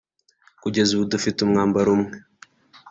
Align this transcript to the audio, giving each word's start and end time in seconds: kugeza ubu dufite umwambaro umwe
kugeza 0.61 0.89
ubu 0.93 1.05
dufite 1.13 1.37
umwambaro 1.41 1.89
umwe 1.95 2.13